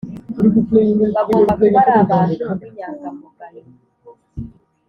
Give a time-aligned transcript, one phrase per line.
[1.15, 3.61] Bagomba kuba ari abantu b inyangamugayo